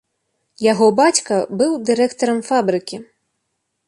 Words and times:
Яго 0.71 0.85
бацька 0.99 1.35
быў 1.59 1.71
дырэктарам 1.89 2.39
фабрыкі. 2.49 2.97